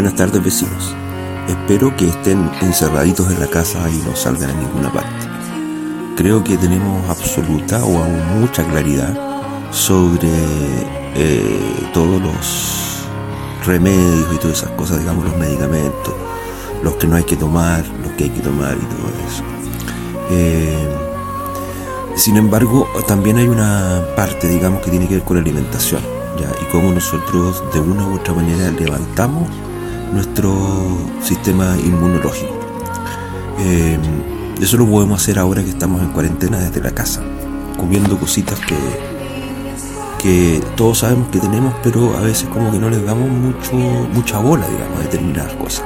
Buenas 0.00 0.16
tardes 0.16 0.42
vecinos. 0.42 0.96
Espero 1.46 1.94
que 1.94 2.08
estén 2.08 2.50
encerraditos 2.62 3.30
en 3.30 3.38
la 3.38 3.48
casa 3.48 3.86
y 3.90 3.98
no 3.98 4.16
salgan 4.16 4.48
a 4.48 4.54
ninguna 4.54 4.90
parte. 4.90 5.26
Creo 6.16 6.42
que 6.42 6.56
tenemos 6.56 7.06
absoluta 7.10 7.84
o 7.84 8.02
aún 8.02 8.40
mucha 8.40 8.64
claridad 8.64 9.14
sobre 9.70 10.30
eh, 11.16 11.90
todos 11.92 12.18
los 12.18 13.04
remedios 13.66 14.34
y 14.34 14.38
todas 14.38 14.62
esas 14.62 14.70
cosas, 14.70 15.00
digamos 15.00 15.26
los 15.26 15.36
medicamentos, 15.36 16.14
los 16.82 16.94
que 16.94 17.06
no 17.06 17.16
hay 17.16 17.24
que 17.24 17.36
tomar, 17.36 17.84
los 18.02 18.12
que 18.12 18.24
hay 18.24 18.30
que 18.30 18.40
tomar 18.40 18.78
y 18.78 18.86
todo 18.86 19.06
eso. 19.28 19.44
Eh, 20.30 20.88
sin 22.14 22.38
embargo, 22.38 22.88
también 23.06 23.36
hay 23.36 23.48
una 23.48 24.02
parte, 24.16 24.48
digamos, 24.48 24.80
que 24.80 24.90
tiene 24.90 25.06
que 25.06 25.16
ver 25.16 25.24
con 25.24 25.36
la 25.36 25.42
alimentación, 25.42 26.00
y 26.38 26.72
cómo 26.72 26.90
nosotros 26.90 27.62
de 27.74 27.80
una 27.80 28.06
u 28.06 28.14
otra 28.14 28.32
manera 28.32 28.70
levantamos 28.70 29.46
nuestro 30.12 30.52
sistema 31.22 31.76
inmunológico. 31.76 32.54
Eh, 33.58 33.98
eso 34.60 34.76
lo 34.76 34.86
podemos 34.86 35.22
hacer 35.22 35.38
ahora 35.38 35.62
que 35.62 35.70
estamos 35.70 36.02
en 36.02 36.08
cuarentena 36.08 36.58
desde 36.58 36.80
la 36.80 36.90
casa, 36.90 37.22
comiendo 37.76 38.18
cositas 38.18 38.58
que, 38.60 38.76
que 40.18 40.62
todos 40.76 40.98
sabemos 40.98 41.28
que 41.28 41.38
tenemos, 41.38 41.74
pero 41.82 42.16
a 42.16 42.20
veces 42.20 42.48
como 42.48 42.70
que 42.70 42.78
no 42.78 42.90
les 42.90 43.04
damos 43.04 43.28
mucho, 43.28 43.74
mucha 44.12 44.38
bola, 44.38 44.66
digamos, 44.68 44.98
a 44.98 45.02
determinadas 45.02 45.52
cosas. 45.54 45.84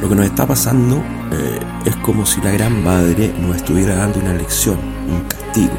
Lo 0.00 0.08
que 0.08 0.14
nos 0.14 0.26
está 0.26 0.46
pasando 0.46 1.02
eh, 1.32 1.58
es 1.84 1.96
como 1.96 2.24
si 2.24 2.40
la 2.40 2.52
gran 2.52 2.82
madre 2.84 3.34
nos 3.40 3.56
estuviera 3.56 3.96
dando 3.96 4.20
una 4.20 4.32
lección, 4.32 4.78
un 5.10 5.22
castigo. 5.22 5.74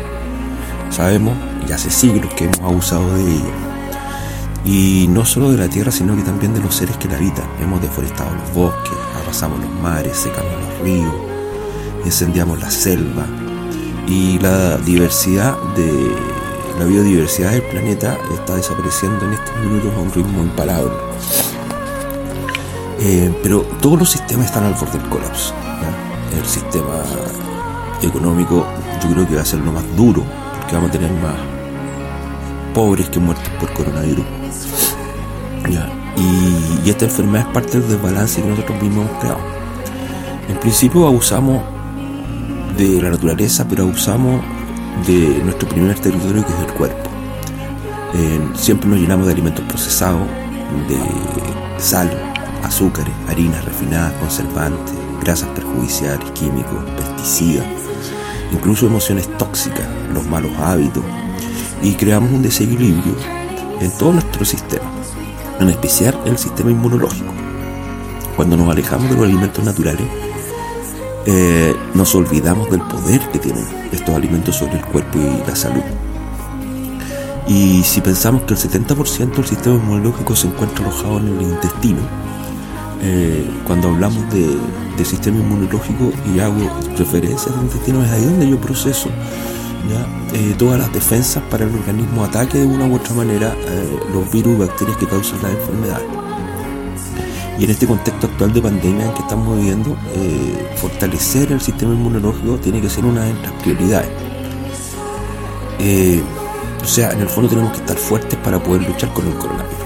Sabemos, 0.89 1.35
y 1.67 1.71
hace 1.71 1.89
siglos 1.89 2.33
que 2.33 2.45
hemos 2.45 2.59
abusado 2.59 3.15
de 3.15 3.23
ella. 3.23 3.78
Y 4.65 5.07
no 5.09 5.25
solo 5.25 5.51
de 5.51 5.57
la 5.57 5.69
tierra, 5.69 5.91
sino 5.91 6.15
que 6.15 6.23
también 6.23 6.53
de 6.53 6.59
los 6.59 6.75
seres 6.75 6.97
que 6.97 7.07
la 7.07 7.15
habitan. 7.15 7.45
Hemos 7.61 7.81
deforestado 7.81 8.29
los 8.35 8.53
bosques, 8.53 8.97
arrasamos 9.21 9.59
los 9.59 9.71
mares, 9.81 10.17
secamos 10.17 10.51
los 10.51 10.79
ríos, 10.81 11.13
incendiamos 12.05 12.59
la 12.59 12.69
selva. 12.69 13.25
Y 14.07 14.39
la 14.39 14.77
diversidad 14.77 15.57
de 15.75 16.11
la 16.79 16.85
biodiversidad 16.85 17.51
del 17.51 17.63
planeta 17.63 18.17
está 18.33 18.55
desapareciendo 18.55 19.25
en 19.25 19.33
estos 19.33 19.55
minutos 19.57 19.93
a 19.95 19.99
un 19.99 20.11
ritmo 20.11 20.41
imparable. 20.41 20.91
Eh, 23.01 23.33
pero 23.43 23.61
todos 23.81 23.99
los 23.99 24.09
sistemas 24.09 24.45
están 24.45 24.63
al 24.63 24.73
borde 24.73 24.97
del 24.97 25.09
colapso. 25.09 25.53
El 26.37 26.45
sistema 26.45 27.03
económico 28.01 28.65
yo 29.01 29.09
creo 29.09 29.27
que 29.27 29.35
va 29.35 29.41
a 29.41 29.45
ser 29.45 29.59
lo 29.59 29.71
más 29.71 29.83
duro, 29.95 30.23
porque 30.57 30.75
vamos 30.75 30.89
a 30.89 30.93
tener 30.93 31.11
más 31.11 31.58
pobres 32.79 33.09
que 33.09 33.19
muertos 33.19 33.49
por 33.59 33.73
coronavirus. 33.73 34.23
Y, 36.15 36.85
y, 36.85 36.89
esta 36.89 37.03
enfermedad 37.03 37.45
es 37.47 37.53
parte 37.53 37.77
del 37.77 37.89
desbalance 37.89 38.41
que 38.41 38.47
nosotros 38.47 38.81
mismos 38.81 39.05
hemos 39.05 39.19
creado. 39.19 39.39
En 40.47 40.57
principio 40.61 41.05
abusamos 41.05 41.61
de 42.77 43.01
la 43.01 43.09
naturaleza, 43.09 43.67
pero 43.67 43.83
abusamos 43.83 44.41
de 45.05 45.41
nuestro 45.43 45.67
primer 45.67 45.99
territorio 45.99 46.45
que 46.45 46.53
es 46.53 46.59
el 46.59 46.73
cuerpo. 46.73 47.09
Siempre 48.55 48.89
nos 48.89 48.99
llenamos 48.99 49.25
de 49.25 49.33
alimentos 49.33 49.65
procesados, 49.65 50.25
de 50.87 51.81
sal, 51.81 52.09
azúcares, 52.63 53.13
harinas 53.27 53.65
refinadas, 53.65 54.13
conservantes, 54.21 54.95
grasas 55.21 55.49
perjudiciales, 55.49 56.31
químicos, 56.31 56.81
pesticidas, 56.95 57.65
incluso 58.53 58.87
emociones 58.87 59.27
tóxicas, 59.37 59.85
los 60.13 60.25
malos 60.27 60.51
hábitos, 60.59 61.03
y 61.81 61.93
creamos 61.93 62.31
un 62.31 62.41
desequilibrio 62.41 63.15
en 63.79 63.91
todo 63.97 64.13
nuestro 64.13 64.45
sistema, 64.45 64.89
en 65.59 65.69
especial 65.69 66.19
en 66.25 66.33
el 66.33 66.37
sistema 66.37 66.71
inmunológico. 66.71 67.31
Cuando 68.35 68.57
nos 68.57 68.69
alejamos 68.69 69.09
de 69.09 69.15
los 69.15 69.25
alimentos 69.25 69.63
naturales, 69.63 70.07
eh, 71.25 71.75
nos 71.93 72.15
olvidamos 72.15 72.69
del 72.71 72.81
poder 72.81 73.19
que 73.31 73.39
tienen 73.39 73.65
estos 73.91 74.15
alimentos 74.15 74.55
sobre 74.55 74.77
el 74.77 74.85
cuerpo 74.85 75.17
y 75.17 75.47
la 75.47 75.55
salud. 75.55 75.83
Y 77.47 77.83
si 77.83 77.99
pensamos 78.01 78.43
que 78.43 78.53
el 78.53 78.59
70% 78.59 79.35
del 79.35 79.45
sistema 79.45 79.75
inmunológico 79.75 80.35
se 80.35 80.47
encuentra 80.47 80.85
alojado 80.85 81.19
en 81.19 81.27
el 81.27 81.41
intestino, 81.41 81.99
eh, 83.01 83.49
cuando 83.65 83.89
hablamos 83.89 84.23
de, 84.33 84.57
sistema 85.05 85.37
inmunológico 85.37 86.11
y 86.35 86.41
hago 86.41 86.69
referencia 86.97 87.53
al 87.53 87.63
intestino, 87.63 88.03
es 88.03 88.11
ahí 88.11 88.25
donde 88.25 88.49
yo 88.49 88.59
proceso 88.59 89.09
Eh, 90.33 90.53
todas 90.57 90.79
las 90.79 90.93
defensas 90.93 91.41
para 91.49 91.65
el 91.65 91.73
organismo 91.73 92.23
ataque 92.23 92.59
de 92.59 92.65
una 92.65 92.85
u 92.85 92.95
otra 92.95 93.15
manera 93.15 93.55
eh, 93.67 93.99
los 94.13 94.31
virus 94.31 94.55
y 94.55 94.59
bacterias 94.59 94.97
que 94.97 95.07
causan 95.07 95.41
la 95.41 95.49
enfermedad. 95.49 96.01
Y 97.57 97.65
en 97.65 97.71
este 97.71 97.87
contexto 97.87 98.27
actual 98.27 98.53
de 98.53 98.61
pandemia 98.61 99.05
en 99.07 99.13
que 99.13 99.21
estamos 99.21 99.57
viviendo, 99.57 99.97
eh, 100.13 100.75
fortalecer 100.77 101.51
el 101.51 101.59
sistema 101.59 101.93
inmunológico 101.93 102.57
tiene 102.57 102.79
que 102.79 102.89
ser 102.89 103.05
una 103.05 103.23
de 103.23 103.33
las 103.33 103.51
prioridades. 103.53 104.09
O 106.81 106.85
sea, 106.85 107.11
en 107.11 107.21
el 107.21 107.27
fondo 107.27 107.49
tenemos 107.49 107.71
que 107.73 107.79
estar 107.79 107.97
fuertes 107.97 108.39
para 108.39 108.61
poder 108.61 108.87
luchar 108.87 109.13
con 109.13 109.27
el 109.27 109.33
coronavirus. 109.33 109.77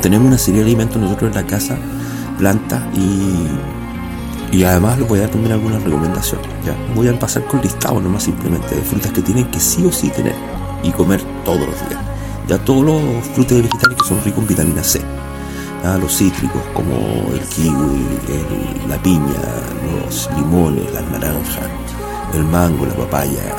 Tenemos 0.00 0.28
una 0.28 0.38
serie 0.38 0.60
de 0.60 0.66
alimentos 0.66 1.00
nosotros 1.00 1.30
en 1.30 1.34
la 1.34 1.46
casa, 1.46 1.76
plantas 2.38 2.82
y, 2.94 3.48
y 4.52 4.64
además 4.64 4.98
les 4.98 5.08
voy 5.08 5.20
a 5.20 5.30
también 5.30 5.52
algunas 5.52 5.82
recomendaciones. 5.82 6.48
¿ya? 6.64 6.76
Voy 6.94 7.08
a 7.08 7.18
pasar 7.18 7.44
con 7.46 7.60
listado 7.60 8.00
nomás 8.00 8.24
simplemente 8.24 8.74
de 8.74 8.82
frutas 8.82 9.12
que 9.12 9.22
tienen 9.22 9.44
que 9.50 9.60
sí 9.60 9.84
o 9.84 9.92
sí 9.92 10.10
tener 10.10 10.34
y 10.82 10.90
comer 10.90 11.22
todos 11.44 11.60
los 11.60 11.88
días. 11.88 12.00
Ya 12.48 12.58
todos 12.58 12.84
los 12.84 13.02
frutos 13.34 13.58
y 13.58 13.62
vegetales 13.62 13.96
que 13.98 14.08
son 14.08 14.22
ricos 14.22 14.42
en 14.42 14.48
vitamina 14.48 14.82
C 14.84 15.02
los 16.00 16.16
cítricos 16.16 16.62
como 16.74 16.96
el 17.32 17.40
kiwi, 17.48 18.06
el, 18.28 18.90
la 18.90 19.00
piña, 19.02 19.22
los 20.04 20.28
limones, 20.36 20.92
las 20.92 21.08
naranjas, 21.12 21.68
el 22.34 22.44
mango, 22.44 22.86
la 22.86 22.94
papaya, 22.94 23.54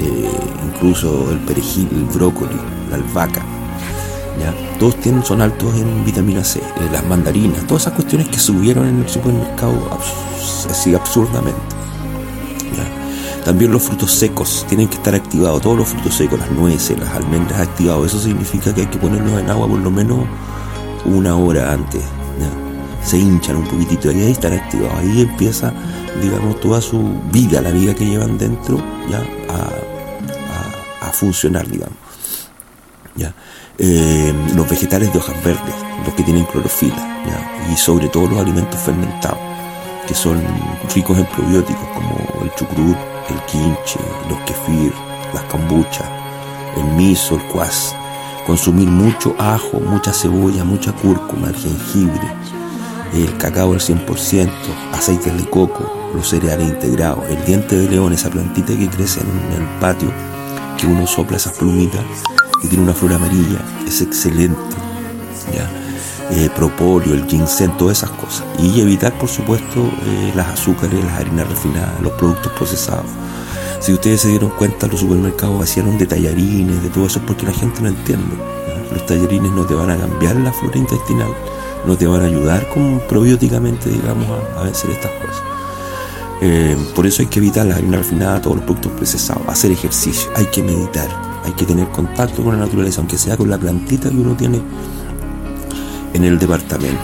eh, 0.00 0.30
incluso 0.64 1.30
el 1.32 1.38
perejil, 1.40 1.88
el 1.90 2.04
brócoli, 2.04 2.56
la 2.88 2.96
albahaca. 2.96 3.42
Todos 4.78 4.96
tienen, 4.96 5.24
son 5.24 5.40
altos 5.40 5.74
en 5.74 6.04
vitamina 6.04 6.44
C, 6.44 6.58
eh, 6.58 6.62
las 6.92 7.04
mandarinas, 7.06 7.66
todas 7.66 7.84
esas 7.84 7.94
cuestiones 7.94 8.28
que 8.28 8.38
subieron 8.38 8.86
en 8.86 9.00
el 9.00 9.08
supermercado 9.08 9.74
así 10.70 10.94
absurdamente. 10.94 11.60
También 13.44 13.70
los 13.70 13.84
frutos 13.84 14.10
secos 14.10 14.66
tienen 14.68 14.88
que 14.88 14.96
estar 14.96 15.14
activados, 15.14 15.62
todos 15.62 15.78
los 15.78 15.88
frutos 15.88 16.16
secos, 16.16 16.36
las 16.36 16.50
nueces, 16.50 16.98
las 16.98 17.10
almendras 17.10 17.60
activados. 17.60 18.06
Eso 18.06 18.18
significa 18.18 18.74
que 18.74 18.80
hay 18.80 18.86
que 18.88 18.98
ponerlos 18.98 19.40
en 19.40 19.48
agua 19.48 19.68
por 19.68 19.78
lo 19.78 19.88
menos 19.88 20.18
una 21.04 21.36
hora 21.36 21.72
antes. 21.72 22.02
Se 23.04 23.16
hinchan 23.16 23.54
un 23.54 23.68
poquitito 23.68 24.10
y 24.10 24.20
ahí 24.20 24.32
están 24.32 24.52
activados. 24.52 24.98
Ahí 24.98 25.20
empieza, 25.22 25.72
digamos, 26.20 26.58
toda 26.60 26.80
su 26.80 27.00
vida, 27.30 27.60
la 27.60 27.70
vida 27.70 27.94
que 27.94 28.04
llevan 28.04 28.36
dentro, 28.36 28.78
ya 29.08 29.24
a 31.00 31.12
funcionar, 31.12 31.68
digamos. 31.68 32.05
Eh, 33.78 34.34
los 34.54 34.68
vegetales 34.68 35.12
de 35.12 35.18
hojas 35.18 35.42
verdes, 35.44 35.74
los 36.04 36.14
que 36.14 36.22
tienen 36.22 36.44
clorofila, 36.44 37.22
y 37.70 37.76
sobre 37.76 38.08
todo 38.08 38.28
los 38.28 38.38
alimentos 38.38 38.80
fermentados, 38.80 39.38
que 40.06 40.14
son 40.14 40.42
ricos 40.94 41.18
en 41.18 41.26
probióticos 41.26 41.86
como 41.94 42.44
el 42.44 42.54
chucrut, 42.54 42.96
el 43.28 43.40
quinche, 43.46 43.98
los 44.30 44.38
kefir, 44.40 44.92
las 45.34 45.42
kombuchas, 45.44 46.06
el 46.76 46.84
miso, 46.94 47.36
el 47.36 47.42
cuas, 47.48 47.94
consumir 48.46 48.88
mucho 48.88 49.34
ajo, 49.38 49.80
mucha 49.80 50.12
cebolla, 50.12 50.64
mucha 50.64 50.92
cúrcuma, 50.92 51.48
el 51.48 51.56
jengibre, 51.56 52.32
el 53.12 53.36
cacao 53.38 53.72
al 53.72 53.80
100%, 53.80 54.48
aceites 54.92 55.36
de 55.36 55.50
coco, 55.50 55.92
los 56.14 56.28
cereales 56.28 56.68
integrados, 56.68 57.24
el 57.28 57.44
diente 57.44 57.76
de 57.76 57.90
león, 57.90 58.12
esa 58.12 58.30
plantita 58.30 58.76
que 58.76 58.88
crece 58.88 59.20
en 59.20 59.62
el 59.62 59.68
patio, 59.80 60.10
que 60.78 60.86
uno 60.86 61.06
sopla 61.06 61.36
esas 61.36 61.54
plumitas, 61.54 62.04
tiene 62.66 62.84
una 62.84 62.94
flor 62.94 63.14
amarilla, 63.14 63.58
es 63.86 64.00
excelente. 64.00 64.76
¿ya? 65.52 65.70
Eh, 66.30 66.50
propóleo, 66.54 67.14
el 67.14 67.26
ginseng, 67.26 67.76
todas 67.76 67.98
esas 67.98 68.10
cosas. 68.10 68.44
Y 68.58 68.80
evitar, 68.80 69.16
por 69.18 69.28
supuesto, 69.28 69.80
eh, 70.06 70.32
las 70.34 70.48
azúcares, 70.48 71.04
las 71.04 71.20
harinas 71.20 71.48
refinadas, 71.48 72.00
los 72.02 72.12
productos 72.12 72.52
procesados. 72.52 73.06
Si 73.80 73.92
ustedes 73.92 74.22
se 74.22 74.28
dieron 74.28 74.50
cuenta, 74.50 74.86
los 74.86 75.00
supermercados 75.00 75.60
vaciaron 75.60 75.96
de 75.98 76.06
tallarines, 76.06 76.82
de 76.82 76.88
todo 76.88 77.06
eso, 77.06 77.20
porque 77.20 77.46
la 77.46 77.52
gente 77.52 77.80
no 77.82 77.88
entiende. 77.88 78.34
Los 78.92 79.06
tallarines 79.06 79.52
no 79.52 79.64
te 79.64 79.74
van 79.74 79.90
a 79.90 79.96
cambiar 79.96 80.36
la 80.36 80.52
flora 80.52 80.78
intestinal, 80.78 81.28
no 81.86 81.96
te 81.96 82.06
van 82.06 82.22
a 82.22 82.24
ayudar 82.24 82.68
como 82.70 82.98
probióticamente, 83.00 83.90
digamos, 83.90 84.26
a, 84.28 84.60
a 84.60 84.64
vencer 84.64 84.90
estas 84.90 85.12
cosas. 85.12 85.42
Eh, 86.40 86.76
por 86.94 87.06
eso 87.06 87.22
hay 87.22 87.28
que 87.28 87.38
evitar 87.38 87.64
la 87.66 87.76
harina 87.76 87.98
refinada, 87.98 88.40
todos 88.40 88.56
los 88.56 88.64
productos 88.64 88.92
procesados, 88.92 89.42
hacer 89.48 89.70
ejercicio, 89.70 90.30
hay 90.34 90.46
que 90.46 90.62
meditar, 90.62 91.08
hay 91.46 91.52
que 91.52 91.64
tener 91.64 91.88
contacto 91.90 92.42
con 92.42 92.58
la 92.58 92.64
naturaleza, 92.64 93.00
aunque 93.00 93.16
sea 93.16 93.36
con 93.36 93.48
la 93.48 93.56
plantita 93.56 94.10
que 94.10 94.16
uno 94.16 94.34
tiene 94.34 94.60
en 96.12 96.24
el 96.24 96.38
departamento. 96.38 96.98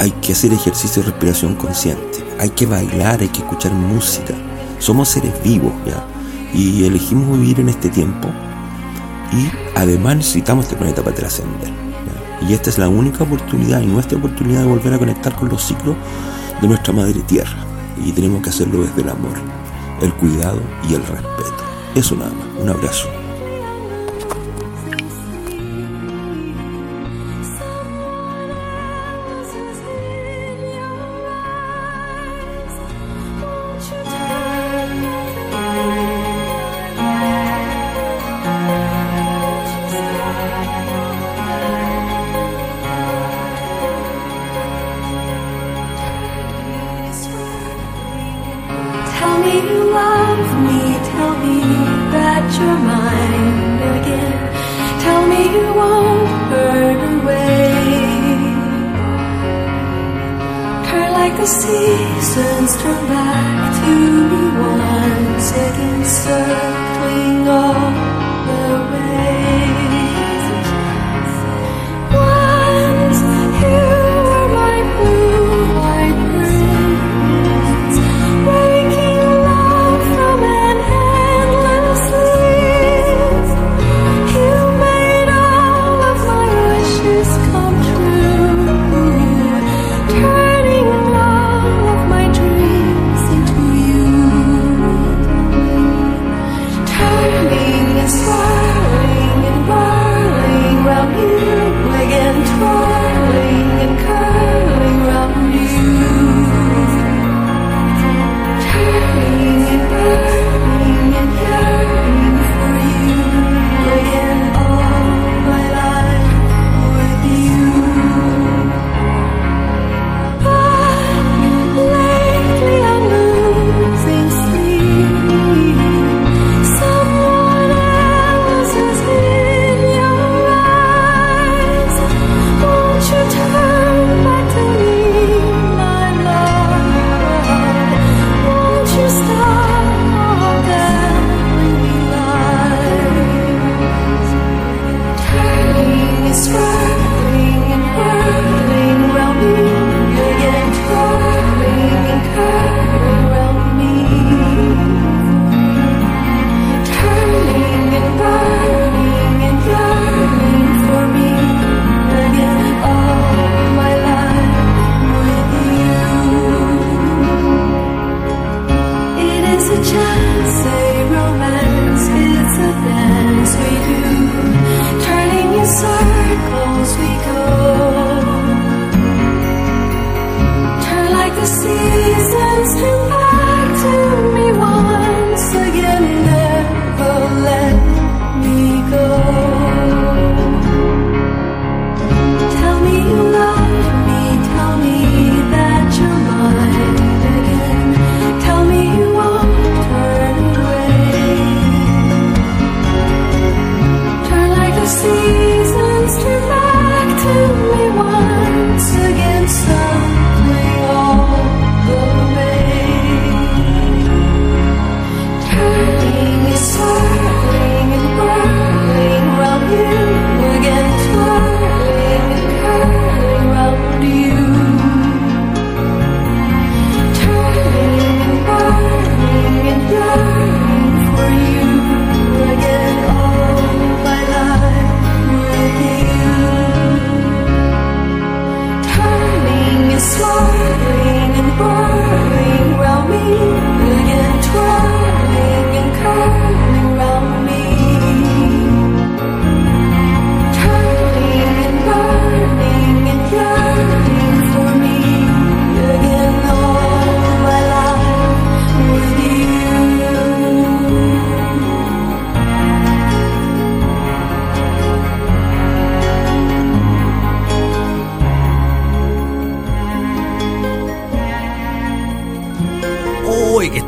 hay 0.00 0.10
que 0.22 0.32
hacer 0.32 0.52
ejercicio 0.52 1.02
de 1.02 1.10
respiración 1.10 1.54
consciente, 1.56 2.24
hay 2.40 2.48
que 2.50 2.64
bailar, 2.64 3.20
hay 3.20 3.28
que 3.28 3.40
escuchar 3.40 3.72
música. 3.72 4.34
Somos 4.78 5.10
seres 5.10 5.32
vivos, 5.44 5.72
¿ya? 5.86 6.04
Y 6.54 6.84
elegimos 6.84 7.38
vivir 7.38 7.60
en 7.60 7.68
este 7.68 7.88
tiempo 7.88 8.28
y 9.32 9.50
además 9.78 10.16
necesitamos 10.16 10.64
este 10.64 10.76
planeta 10.76 11.02
para 11.02 11.14
trascender. 11.14 11.70
Y 12.48 12.54
esta 12.54 12.70
es 12.70 12.78
la 12.78 12.88
única 12.88 13.24
oportunidad 13.24 13.82
y 13.82 13.86
nuestra 13.86 14.18
oportunidad 14.18 14.60
de 14.60 14.66
volver 14.66 14.94
a 14.94 14.98
conectar 14.98 15.36
con 15.36 15.48
los 15.50 15.62
ciclos 15.62 15.96
de 16.60 16.66
nuestra 16.66 16.92
madre 16.92 17.20
tierra. 17.20 17.56
Y 18.04 18.10
tenemos 18.12 18.42
que 18.42 18.50
hacerlo 18.50 18.82
desde 18.82 19.02
el 19.02 19.10
amor, 19.10 19.34
el 20.00 20.12
cuidado 20.14 20.60
y 20.88 20.94
el 20.94 21.06
respeto. 21.06 21.71
Eso 21.94 22.16
nada 22.16 22.32
más. 22.32 22.62
Un 22.62 22.68
abrazo. 22.68 23.21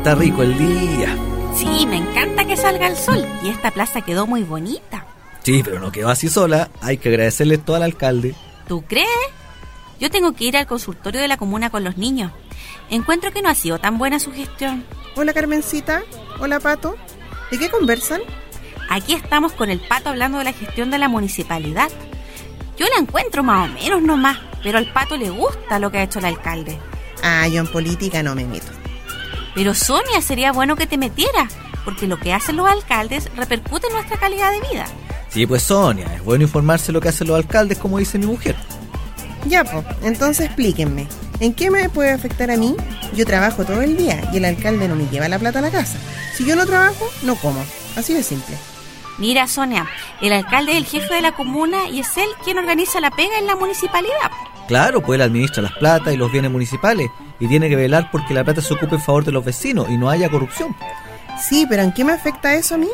está 0.05 0.13
rico 0.19 0.43
el 0.43 0.55
día. 0.55 1.17
Sí, 1.55 1.87
me 1.87 1.97
encanta 1.97 2.45
que 2.45 2.55
salga 2.55 2.85
el 2.85 2.95
sol 2.95 3.25
y 3.41 3.49
esta 3.49 3.71
plaza 3.71 4.01
quedó 4.01 4.27
muy 4.27 4.43
bonita. 4.43 5.03
Sí, 5.41 5.63
pero 5.65 5.79
no 5.79 5.91
quedó 5.91 6.09
así 6.09 6.29
sola. 6.29 6.69
Hay 6.79 6.97
que 6.97 7.09
agradecerle 7.09 7.57
todo 7.57 7.77
al 7.77 7.81
alcalde. 7.81 8.35
¿Tú 8.67 8.83
crees? 8.83 9.07
Yo 9.99 10.11
tengo 10.11 10.33
que 10.33 10.43
ir 10.43 10.57
al 10.57 10.67
consultorio 10.67 11.19
de 11.21 11.27
la 11.27 11.37
comuna 11.37 11.71
con 11.71 11.83
los 11.83 11.97
niños. 11.97 12.31
Encuentro 12.91 13.31
que 13.31 13.41
no 13.41 13.49
ha 13.49 13.55
sido 13.55 13.79
tan 13.79 13.97
buena 13.97 14.19
su 14.19 14.31
gestión. 14.31 14.85
Hola 15.15 15.33
Carmencita, 15.33 16.03
hola 16.39 16.59
Pato. 16.59 16.95
¿De 17.49 17.57
qué 17.57 17.71
conversan? 17.71 18.21
Aquí 18.91 19.15
estamos 19.15 19.53
con 19.53 19.71
el 19.71 19.79
Pato 19.79 20.09
hablando 20.09 20.37
de 20.37 20.43
la 20.43 20.53
gestión 20.53 20.91
de 20.91 20.99
la 20.99 21.09
municipalidad. 21.09 21.89
Yo 22.77 22.85
la 22.93 23.01
encuentro 23.01 23.41
más 23.41 23.71
o 23.71 23.73
menos 23.73 24.03
nomás, 24.03 24.37
pero 24.61 24.77
al 24.77 24.93
Pato 24.93 25.17
le 25.17 25.31
gusta 25.31 25.79
lo 25.79 25.91
que 25.91 25.97
ha 25.97 26.03
hecho 26.03 26.19
el 26.19 26.25
alcalde. 26.25 26.77
Ah, 27.23 27.47
yo 27.47 27.59
en 27.59 27.67
política 27.67 28.21
no 28.21 28.35
me 28.35 28.45
meto. 28.45 28.84
Pero 29.55 29.73
Sonia, 29.73 30.21
sería 30.21 30.51
bueno 30.51 30.75
que 30.75 30.85
te 30.85 30.97
metieras, 30.97 31.53
porque 31.85 32.07
lo 32.07 32.19
que 32.19 32.33
hacen 32.33 32.57
los 32.57 32.69
alcaldes 32.69 33.33
repercute 33.35 33.87
en 33.87 33.93
nuestra 33.93 34.17
calidad 34.17 34.51
de 34.51 34.59
vida. 34.69 34.85
Sí, 35.29 35.47
pues 35.47 35.63
Sonia, 35.63 36.05
es 36.13 36.23
bueno 36.23 36.43
informarse 36.43 36.91
lo 36.91 37.01
que 37.01 37.09
hacen 37.09 37.27
los 37.27 37.37
alcaldes, 37.37 37.77
como 37.77 37.97
dice 37.97 38.19
mi 38.19 38.25
mujer. 38.25 38.55
Ya, 39.45 39.63
pues, 39.63 39.85
entonces 40.03 40.47
explíquenme. 40.47 41.07
¿En 41.39 41.53
qué 41.53 41.69
me 41.69 41.89
puede 41.89 42.11
afectar 42.11 42.51
a 42.51 42.57
mí? 42.57 42.75
Yo 43.15 43.25
trabajo 43.25 43.65
todo 43.65 43.81
el 43.81 43.97
día 43.97 44.21
y 44.33 44.37
el 44.37 44.45
alcalde 44.45 44.87
no 44.87 44.95
me 44.95 45.07
lleva 45.07 45.27
la 45.29 45.39
plata 45.39 45.59
a 45.59 45.61
la 45.61 45.71
casa. 45.71 45.97
Si 46.35 46.45
yo 46.45 46.55
no 46.55 46.65
trabajo, 46.65 47.05
no 47.23 47.35
como. 47.35 47.63
Así 47.95 48.13
de 48.13 48.23
simple. 48.23 48.57
Mira, 49.17 49.47
Sonia, 49.47 49.87
el 50.21 50.33
alcalde 50.33 50.73
es 50.73 50.77
el 50.77 50.85
jefe 50.85 51.13
de 51.13 51.21
la 51.21 51.33
comuna 51.33 51.87
y 51.89 52.01
es 52.01 52.17
él 52.17 52.27
quien 52.43 52.57
organiza 52.57 52.99
la 52.99 53.11
pega 53.11 53.37
en 53.37 53.47
la 53.47 53.55
municipalidad. 53.55 54.31
Claro, 54.67 55.01
pues 55.01 55.17
él 55.17 55.21
administra 55.21 55.61
las 55.61 55.73
platas 55.73 56.13
y 56.13 56.17
los 56.17 56.31
bienes 56.31 56.51
municipales 56.51 57.09
y 57.39 57.47
tiene 57.47 57.69
que 57.69 57.75
velar 57.75 58.09
porque 58.11 58.33
la 58.33 58.43
plata 58.43 58.61
se 58.61 58.73
ocupe 58.73 58.95
en 58.95 59.01
favor 59.01 59.23
de 59.23 59.31
los 59.31 59.45
vecinos 59.45 59.89
y 59.89 59.97
no 59.97 60.09
haya 60.09 60.29
corrupción. 60.29 60.75
Sí, 61.39 61.65
pero 61.69 61.83
¿en 61.83 61.91
qué 61.91 62.03
me 62.03 62.13
afecta 62.13 62.53
eso 62.53 62.75
a 62.75 62.77
mí? 62.77 62.89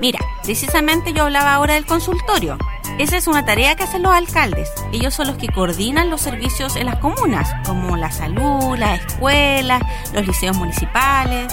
Mira, 0.00 0.18
precisamente 0.42 1.12
yo 1.12 1.24
hablaba 1.24 1.54
ahora 1.54 1.74
del 1.74 1.86
consultorio. 1.86 2.58
Esa 2.98 3.16
es 3.16 3.26
una 3.26 3.44
tarea 3.44 3.74
que 3.74 3.84
hacen 3.84 4.02
los 4.02 4.12
alcaldes. 4.12 4.70
Ellos 4.92 5.14
son 5.14 5.28
los 5.28 5.36
que 5.36 5.48
coordinan 5.48 6.10
los 6.10 6.20
servicios 6.20 6.76
en 6.76 6.86
las 6.86 6.98
comunas, 6.98 7.54
como 7.64 7.96
la 7.96 8.10
salud, 8.10 8.76
las 8.76 9.00
escuelas, 9.00 9.82
los 10.12 10.26
liceos 10.26 10.56
municipales. 10.56 11.52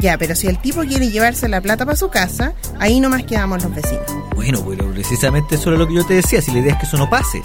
Ya, 0.00 0.16
pero 0.16 0.34
si 0.34 0.46
el 0.46 0.58
tipo 0.58 0.80
quiere 0.82 1.10
llevarse 1.10 1.48
la 1.48 1.60
plata 1.60 1.84
para 1.84 1.96
su 1.96 2.08
casa, 2.08 2.54
ahí 2.78 3.00
nomás 3.00 3.24
quedamos 3.24 3.62
los 3.62 3.74
vecinos. 3.74 4.04
Bueno, 4.34 4.64
pero 4.66 4.90
precisamente 4.92 5.56
eso 5.56 5.70
era 5.70 5.78
lo 5.78 5.86
que 5.86 5.94
yo 5.94 6.06
te 6.06 6.14
decía, 6.14 6.40
si 6.40 6.52
la 6.52 6.60
idea 6.60 6.72
es 6.72 6.78
que 6.78 6.86
eso 6.86 6.96
no 6.96 7.10
pase. 7.10 7.42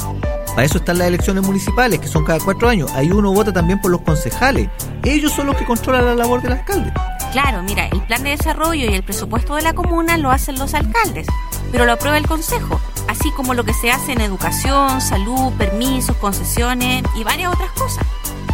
Para 0.55 0.63
eso 0.63 0.77
están 0.77 0.99
las 0.99 1.07
elecciones 1.07 1.43
municipales, 1.43 1.99
que 1.99 2.07
son 2.07 2.23
cada 2.23 2.39
cuatro 2.39 2.69
años. 2.69 2.89
Ahí 2.93 3.11
uno 3.11 3.33
vota 3.33 3.51
también 3.51 3.81
por 3.81 3.91
los 3.91 3.99
concejales. 4.01 4.69
Ellos 5.03 5.33
son 5.33 5.47
los 5.47 5.57
que 5.57 5.65
controlan 5.65 6.05
la 6.05 6.15
labor 6.15 6.41
del 6.41 6.53
alcalde. 6.53 6.93
Claro, 7.33 7.61
mira, 7.61 7.87
el 7.87 8.01
plan 8.03 8.23
de 8.23 8.29
desarrollo 8.29 8.89
y 8.89 8.93
el 8.93 9.03
presupuesto 9.03 9.55
de 9.55 9.63
la 9.63 9.73
comuna 9.73 10.17
lo 10.17 10.31
hacen 10.31 10.57
los 10.57 10.73
alcaldes, 10.73 11.27
pero 11.73 11.85
lo 11.85 11.91
aprueba 11.91 12.17
el 12.17 12.25
consejo, 12.25 12.79
así 13.09 13.29
como 13.31 13.53
lo 13.53 13.65
que 13.65 13.73
se 13.73 13.91
hace 13.91 14.13
en 14.13 14.21
educación, 14.21 15.01
salud, 15.01 15.51
permisos, 15.57 16.15
concesiones 16.15 17.03
y 17.17 17.25
varias 17.25 17.53
otras 17.53 17.71
cosas. 17.71 18.05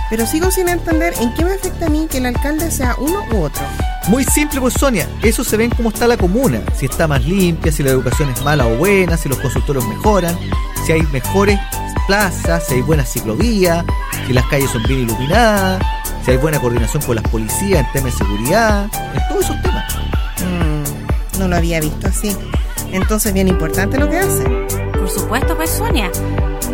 Pero 0.09 0.25
sigo 0.25 0.49
sin 0.49 0.69
entender 0.69 1.13
en 1.21 1.31
qué 1.35 1.45
me 1.45 1.53
afecta 1.53 1.85
a 1.85 1.89
mí 1.89 2.07
que 2.09 2.17
el 2.17 2.25
alcalde 2.25 2.71
sea 2.71 2.95
uno 2.97 3.23
u 3.31 3.43
otro. 3.43 3.61
Muy 4.07 4.23
simple, 4.23 4.59
pues 4.59 4.73
Sonia. 4.73 5.07
Eso 5.21 5.43
se 5.43 5.55
ve 5.55 5.65
en 5.65 5.69
cómo 5.69 5.89
está 5.89 6.07
la 6.07 6.17
comuna. 6.17 6.61
Si 6.75 6.87
está 6.87 7.07
más 7.07 7.23
limpia, 7.23 7.71
si 7.71 7.83
la 7.83 7.91
educación 7.91 8.29
es 8.31 8.43
mala 8.43 8.65
o 8.65 8.75
buena, 8.77 9.15
si 9.15 9.29
los 9.29 9.37
consultorios 9.37 9.87
mejoran, 9.87 10.35
si 10.91 10.95
hay 10.95 11.07
mejores 11.13 11.57
plazas, 12.05 12.65
si 12.67 12.75
hay 12.75 12.81
buenas 12.81 13.09
ciclovías, 13.09 13.85
si 14.27 14.33
las 14.33 14.45
calles 14.47 14.69
son 14.71 14.83
bien 14.83 15.01
iluminadas, 15.01 15.81
si 16.25 16.31
hay 16.31 16.37
buena 16.37 16.59
coordinación 16.59 17.01
con 17.03 17.15
las 17.15 17.23
policías 17.29 17.85
en 17.85 17.91
temas 17.93 18.11
de 18.11 18.25
seguridad, 18.25 18.89
en 19.13 19.27
todos 19.29 19.45
esos 19.45 19.61
temas. 19.61 19.95
Mm, 20.39 21.39
no 21.39 21.47
lo 21.47 21.55
había 21.55 21.79
visto 21.79 22.07
así. 22.07 22.35
Entonces, 22.91 23.33
bien 23.33 23.47
importante 23.47 23.97
lo 23.97 24.09
que 24.09 24.17
hace. 24.17 24.43
Por 24.91 25.09
supuesto, 25.09 25.55
pues 25.55 25.69
Sonia, 25.69 26.11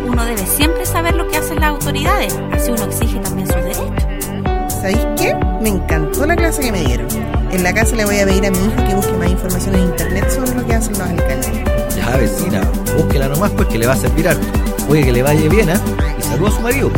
uno 0.04 0.24
debe 0.24 0.44
siempre 0.46 0.84
saber 0.84 1.14
lo 1.14 1.28
que 1.28 1.36
hacen 1.36 1.60
las 1.60 1.70
autoridades, 1.70 2.36
así 2.52 2.72
uno 2.72 2.86
exige 2.86 3.20
también 3.20 3.46
sus 3.46 3.56
derechos. 3.56 3.92
¿Sabéis 4.68 5.06
qué? 5.16 5.36
Me 5.62 5.68
encantó 5.68 6.26
la 6.26 6.34
clase 6.34 6.60
que 6.62 6.72
me 6.72 6.82
dieron. 6.82 7.06
En 7.52 7.62
la 7.62 7.72
casa 7.72 7.94
le 7.94 8.04
voy 8.04 8.18
a 8.18 8.24
pedir 8.24 8.46
a 8.46 8.50
mi 8.50 8.58
hijo 8.58 8.84
que 8.84 8.94
busque 8.96 9.12
más 9.12 9.30
información 9.30 9.76
en 9.76 9.82
internet 9.82 10.28
sobre 10.28 10.54
lo 10.56 10.66
que 10.66 10.74
hacen 10.74 10.92
los 10.94 11.02
alcaldes. 11.02 11.67
Ya, 11.98 12.16
vecina, 12.16 12.60
búsquela 12.96 13.28
nomás 13.28 13.50
pues 13.50 13.66
que 13.68 13.76
le 13.76 13.86
va 13.86 13.94
a 13.94 13.96
servir 13.96 14.28
harto. 14.28 14.46
Oye, 14.88 15.02
que 15.02 15.10
le 15.10 15.22
vaya 15.22 15.48
bien, 15.48 15.68
¿eh? 15.68 15.74
Y 16.16 16.22
saluda 16.22 16.48
a 16.50 16.52
su 16.52 16.60
marido. 16.60 16.90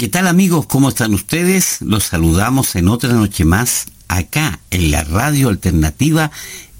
¿Qué 0.00 0.08
tal 0.08 0.28
amigos? 0.28 0.64
¿Cómo 0.64 0.88
están 0.88 1.12
ustedes? 1.12 1.82
Los 1.82 2.04
saludamos 2.04 2.74
en 2.74 2.88
otra 2.88 3.12
noche 3.12 3.44
más 3.44 3.84
acá 4.08 4.58
en 4.70 4.90
la 4.90 5.04
radio 5.04 5.50
alternativa 5.50 6.30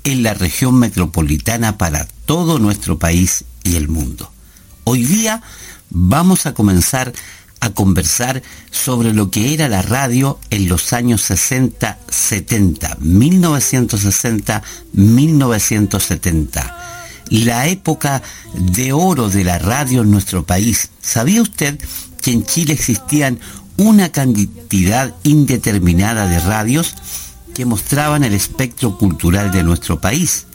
en 0.05 0.23
la 0.23 0.33
región 0.33 0.79
metropolitana 0.79 1.77
para 1.77 2.09
todo 2.25 2.59
nuestro 2.59 2.99
país 2.99 3.45
y 3.62 3.77
el 3.77 3.89
mundo. 3.89 4.33
Hoy 4.85 5.05
día 5.05 5.43
vamos 5.91 6.47
a 6.47 6.55
comenzar 6.55 7.12
a 7.61 7.69
conversar 7.69 8.43
sobre 8.71 9.12
lo 9.12 9.31
que 9.31 9.53
era 9.53 9.69
la 9.69 9.83
radio 9.83 10.39
en 10.49 10.67
los 10.67 10.95
años 10.95 11.21
60, 11.21 11.99
70, 12.09 12.97
1960, 13.00 14.62
1970. 14.95 16.77
La 17.29 17.69
época 17.69 18.23
de 18.55 18.95
oro 18.95 19.29
de 19.29 19.45
la 19.45 19.59
radio 19.59 20.00
en 20.00 20.11
nuestro 20.11 20.47
país. 20.47 20.89
¿Sabía 21.03 21.43
usted 21.43 21.79
que 22.21 22.33
en 22.33 22.45
Chile 22.45 22.73
existían 22.75 23.39
una 23.77 24.11
cantidad 24.11 25.15
indeterminada 25.23 26.27
de 26.27 26.39
radios 26.39 26.95
que 27.55 27.65
mostraban 27.65 28.25
el 28.25 28.35
espectro 28.35 28.99
cultural 28.99 29.50
de 29.53 29.62
nuestro 29.62 30.00
país, 30.00 30.47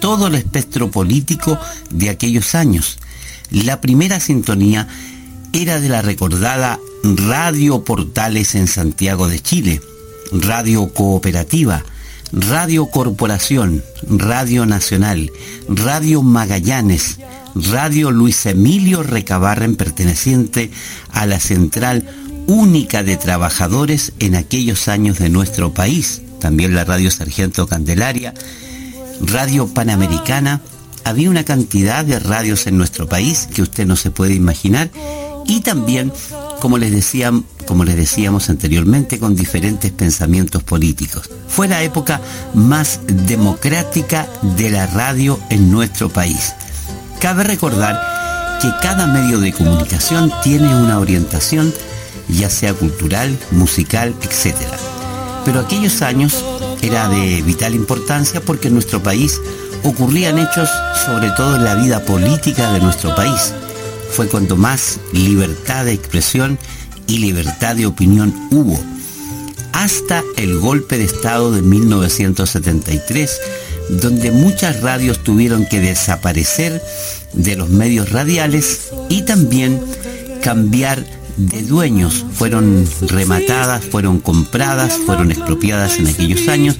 todo 0.00 0.26
el 0.26 0.34
espectro 0.34 0.90
político 0.90 1.58
de 1.90 2.10
aquellos 2.10 2.54
años. 2.54 2.98
La 3.50 3.80
primera 3.80 4.20
sintonía 4.20 4.88
era 5.52 5.80
de 5.80 5.88
la 5.88 6.02
recordada 6.02 6.78
Radio 7.02 7.84
Portales 7.84 8.54
en 8.54 8.66
Santiago 8.66 9.28
de 9.28 9.40
Chile, 9.40 9.80
Radio 10.32 10.92
Cooperativa, 10.92 11.84
Radio 12.32 12.86
Corporación, 12.86 13.82
Radio 14.08 14.66
Nacional, 14.66 15.30
Radio 15.68 16.22
Magallanes, 16.22 17.18
Radio 17.56 18.10
Luis 18.10 18.44
Emilio 18.44 19.02
Recabarren 19.02 19.76
perteneciente 19.76 20.70
a 21.10 21.24
la 21.24 21.40
Central 21.40 22.04
Única 22.46 23.02
de 23.02 23.16
Trabajadores 23.16 24.12
en 24.18 24.34
aquellos 24.34 24.88
años 24.88 25.18
de 25.18 25.30
nuestro 25.30 25.72
país, 25.72 26.22
también 26.38 26.74
la 26.74 26.84
Radio 26.84 27.10
Sargento 27.10 27.66
Candelaria, 27.66 28.34
Radio 29.20 29.66
Panamericana, 29.68 30.60
había 31.04 31.30
una 31.30 31.44
cantidad 31.44 32.04
de 32.04 32.18
radios 32.18 32.66
en 32.66 32.76
nuestro 32.76 33.08
país 33.08 33.48
que 33.54 33.62
usted 33.62 33.86
no 33.86 33.96
se 33.96 34.10
puede 34.10 34.34
imaginar 34.34 34.90
y 35.46 35.60
también, 35.60 36.12
como 36.60 36.76
les, 36.76 36.92
decía, 36.92 37.32
como 37.66 37.84
les 37.84 37.96
decíamos 37.96 38.50
anteriormente, 38.50 39.18
con 39.18 39.34
diferentes 39.34 39.92
pensamientos 39.92 40.62
políticos. 40.62 41.30
Fue 41.48 41.68
la 41.68 41.82
época 41.82 42.20
más 42.54 43.00
democrática 43.06 44.28
de 44.56 44.70
la 44.70 44.86
radio 44.86 45.40
en 45.48 45.70
nuestro 45.70 46.10
país. 46.10 46.54
Cabe 47.26 47.42
recordar 47.42 48.58
que 48.62 48.70
cada 48.80 49.08
medio 49.08 49.40
de 49.40 49.52
comunicación 49.52 50.32
tiene 50.44 50.72
una 50.76 51.00
orientación 51.00 51.74
ya 52.28 52.48
sea 52.48 52.72
cultural, 52.72 53.36
musical, 53.50 54.14
etc. 54.22 54.54
Pero 55.44 55.58
aquellos 55.58 56.02
años 56.02 56.44
era 56.82 57.08
de 57.08 57.42
vital 57.42 57.74
importancia 57.74 58.40
porque 58.40 58.68
en 58.68 58.74
nuestro 58.74 59.02
país 59.02 59.40
ocurrían 59.82 60.38
hechos 60.38 60.70
sobre 61.04 61.30
todo 61.30 61.56
en 61.56 61.64
la 61.64 61.74
vida 61.74 62.04
política 62.04 62.72
de 62.72 62.78
nuestro 62.78 63.12
país. 63.16 63.52
Fue 64.12 64.28
cuando 64.28 64.54
más 64.54 65.00
libertad 65.12 65.84
de 65.84 65.94
expresión 65.94 66.60
y 67.08 67.18
libertad 67.18 67.74
de 67.74 67.86
opinión 67.86 68.32
hubo. 68.52 68.80
Hasta 69.72 70.22
el 70.36 70.60
golpe 70.60 70.96
de 70.96 71.06
Estado 71.06 71.50
de 71.50 71.62
1973, 71.62 73.40
donde 73.88 74.30
muchas 74.30 74.80
radios 74.80 75.22
tuvieron 75.22 75.66
que 75.66 75.80
desaparecer 75.80 76.82
de 77.32 77.56
los 77.56 77.68
medios 77.68 78.10
radiales 78.10 78.90
y 79.08 79.22
también 79.22 79.80
cambiar 80.42 81.04
de 81.36 81.62
dueños. 81.62 82.24
Fueron 82.32 82.86
rematadas, 83.02 83.84
fueron 83.84 84.20
compradas, 84.20 84.94
fueron 84.94 85.30
expropiadas 85.30 85.98
en 85.98 86.08
aquellos 86.08 86.48
años 86.48 86.76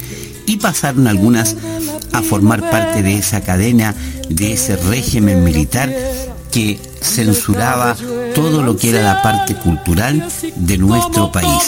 y 0.47 0.57
pasaron 0.57 1.07
algunas 1.07 1.57
a 2.13 2.23
formar 2.23 2.71
parte 2.71 3.03
de 3.03 3.17
esa 3.17 3.41
cadena, 3.43 3.95
de 4.29 4.53
ese 4.53 4.77
régimen 4.77 5.45
militar 5.45 5.95
que 6.57 6.81
censuraba 7.03 7.95
todo 8.35 8.63
lo 8.63 8.79
que 8.79 8.89
era 8.89 9.03
la 9.03 9.21
parte 9.21 9.55
cultural 9.57 10.27
de 10.57 10.79
nuestro 10.79 11.31
país. 11.31 11.63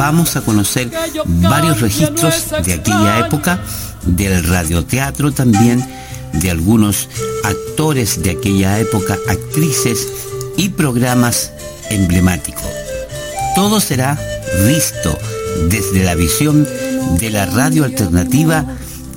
Vamos 0.00 0.34
a 0.34 0.40
conocer 0.40 0.90
varios 1.26 1.80
registros 1.80 2.46
de 2.64 2.74
aquella 2.74 3.20
época, 3.20 3.60
del 4.04 4.42
radioteatro 4.42 5.30
también, 5.30 5.88
de 6.32 6.50
algunos 6.50 7.08
actores 7.44 8.20
de 8.20 8.30
aquella 8.30 8.80
época, 8.80 9.16
actrices 9.28 10.08
y 10.56 10.70
programas 10.70 11.52
emblemáticos. 11.90 12.66
Todo 13.54 13.78
será 13.78 14.18
visto 14.66 15.16
desde 15.70 16.02
la 16.02 16.16
visión 16.16 16.66
de 17.20 17.30
la 17.30 17.46
radio 17.46 17.84
alternativa 17.84 18.64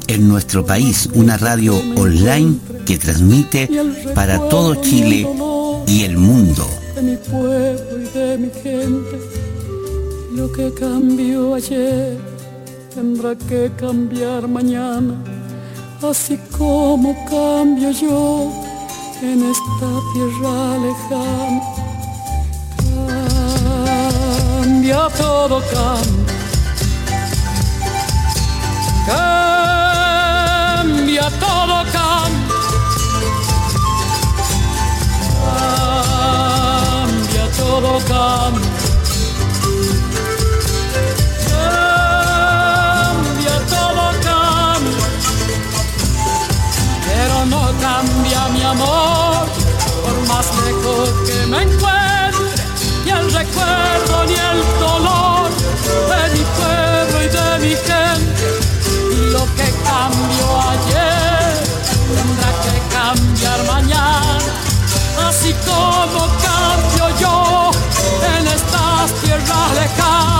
en 0.05 0.27
nuestro 0.27 0.67
país, 0.67 1.09
una 1.13 1.35
radio 1.35 1.81
online 1.95 2.59
que 2.89 2.97
transmite 2.97 3.69
para 4.15 4.39
todo 4.49 4.73
Chile 4.73 5.27
y 5.85 6.01
el 6.05 6.17
mundo. 6.17 6.67
de 6.95 7.01
mi 7.03 7.17
pueblo 7.17 7.99
y 8.01 8.17
de 8.17 8.37
mi 8.39 8.49
gente. 8.63 9.15
Lo 10.33 10.51
que 10.51 10.73
cambió 10.73 11.53
ayer 11.53 12.17
tendrá 12.95 13.35
que 13.35 13.69
cambiar 13.77 14.47
mañana, 14.47 15.13
así 16.01 16.39
como 16.57 17.13
cambio 17.25 17.91
yo 17.91 18.51
en 19.21 19.39
esta 19.53 19.89
tierra 20.11 20.57
lejana. 20.85 21.61
Cambia 24.63 25.07
todo, 25.15 25.61
cambia. 25.71 26.33
Cambia 29.05 29.48
cambió 60.09 60.59
ayer, 60.69 61.63
tendrá 62.15 62.51
que 62.63 62.75
cambiar 62.95 63.63
mañana, 63.65 64.37
así 65.27 65.53
como 65.65 66.27
cambio 66.43 67.19
yo 67.19 67.71
en 68.37 68.47
estas 68.47 69.13
tierras 69.21 69.71
lejanas. 69.75 70.38